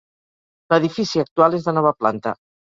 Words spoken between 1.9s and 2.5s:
planta.